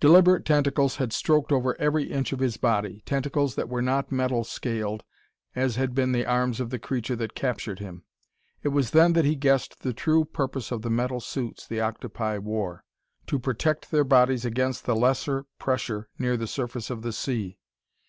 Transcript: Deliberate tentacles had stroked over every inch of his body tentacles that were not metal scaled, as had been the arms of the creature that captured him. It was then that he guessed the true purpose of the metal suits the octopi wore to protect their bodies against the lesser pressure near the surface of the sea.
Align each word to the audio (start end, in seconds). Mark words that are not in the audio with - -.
Deliberate 0.00 0.44
tentacles 0.44 0.96
had 0.96 1.12
stroked 1.12 1.52
over 1.52 1.80
every 1.80 2.10
inch 2.10 2.32
of 2.32 2.40
his 2.40 2.56
body 2.56 3.04
tentacles 3.06 3.54
that 3.54 3.68
were 3.68 3.80
not 3.80 4.10
metal 4.10 4.42
scaled, 4.42 5.04
as 5.54 5.76
had 5.76 5.94
been 5.94 6.10
the 6.10 6.26
arms 6.26 6.58
of 6.58 6.70
the 6.70 6.78
creature 6.80 7.14
that 7.14 7.36
captured 7.36 7.78
him. 7.78 8.02
It 8.64 8.70
was 8.70 8.90
then 8.90 9.12
that 9.12 9.24
he 9.24 9.36
guessed 9.36 9.82
the 9.84 9.92
true 9.92 10.24
purpose 10.24 10.72
of 10.72 10.82
the 10.82 10.90
metal 10.90 11.20
suits 11.20 11.68
the 11.68 11.78
octopi 11.80 12.36
wore 12.36 12.82
to 13.28 13.38
protect 13.38 13.92
their 13.92 14.02
bodies 14.02 14.44
against 14.44 14.86
the 14.86 14.96
lesser 14.96 15.44
pressure 15.60 16.08
near 16.18 16.36
the 16.36 16.48
surface 16.48 16.90
of 16.90 17.02
the 17.02 17.12
sea. 17.12 17.60